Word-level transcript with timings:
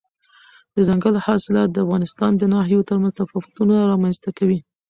دځنګل 0.75 1.15
حاصلات 1.25 1.69
د 1.71 1.77
افغانستان 1.85 2.31
د 2.37 2.43
ناحیو 2.53 2.87
ترمنځ 2.89 3.13
تفاوتونه 3.19 3.73
رامنځته 3.91 4.29
کوي. 4.37 4.59